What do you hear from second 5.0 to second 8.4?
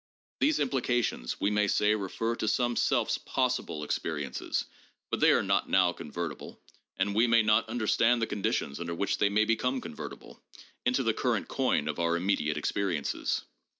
but they are not now convertible, and we may not understand the